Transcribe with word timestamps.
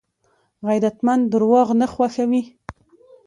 غیرتمند 0.67 1.23
درواغ 1.33 1.67
نه 1.81 1.87
خوښوي 1.93 2.43